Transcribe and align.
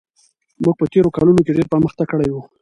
موږ 0.63 0.75
په 0.79 0.85
تېرو 0.93 1.09
کلونو 1.17 1.39
کې 1.45 1.55
ډېر 1.57 1.67
پرمختګ 1.73 2.07
کړی 2.13 2.29
و. 2.31 2.35